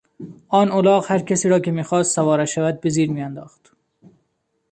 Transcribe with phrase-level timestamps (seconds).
[0.47, 3.71] آن الاغ هر کسی را که میخواست سوارش شود به زیر میانداخت.